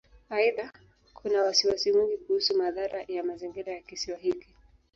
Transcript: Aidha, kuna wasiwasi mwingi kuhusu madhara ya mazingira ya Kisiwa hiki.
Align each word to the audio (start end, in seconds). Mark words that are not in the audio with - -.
Aidha, 0.29 0.71
kuna 1.13 1.43
wasiwasi 1.43 1.91
mwingi 1.91 2.17
kuhusu 2.17 2.57
madhara 2.57 3.01
ya 3.07 3.23
mazingira 3.23 3.73
ya 3.73 3.81
Kisiwa 3.81 4.17
hiki. 4.17 4.47